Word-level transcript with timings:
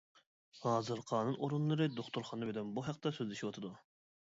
ھازىر 0.61 1.03
قانۇن 1.11 1.37
ئورۇنلىرى 1.49 1.91
دوختۇرخانا 2.01 2.51
بىلەن 2.53 2.77
بۇ 2.79 2.89
ھەقتە 2.91 3.17
سۆزلىشىۋاتىدۇ. 3.23 3.77